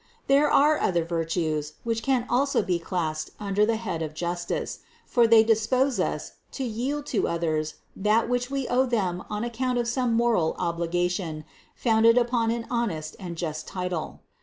564. 0.27 0.35
There 0.35 0.51
are 0.51 0.79
other 0.79 1.05
virtues, 1.05 1.73
which 1.83 2.01
can 2.01 2.25
also 2.27 2.63
be 2.63 2.79
classed 2.79 3.29
under 3.39 3.67
the 3.67 3.75
head 3.75 4.01
of 4.01 4.15
justice; 4.15 4.79
for 5.05 5.27
they 5.27 5.43
dispose 5.43 5.99
us 5.99 6.31
to 6.53 6.63
yield 6.63 7.05
to 7.05 7.27
others 7.27 7.75
that 7.95 8.27
which 8.27 8.49
we 8.49 8.67
owe 8.67 8.87
them 8.87 9.23
on 9.29 9.43
account 9.43 9.77
of 9.77 9.87
some 9.87 10.15
moral 10.15 10.55
obligation, 10.57 11.45
founded 11.75 12.17
upon 12.17 12.49
an 12.49 12.65
honest 12.71 13.15
and 13.19 13.37
just 13.37 13.67
title. 13.67 14.21